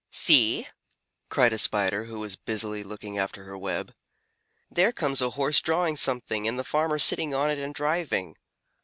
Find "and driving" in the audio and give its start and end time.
7.59-8.35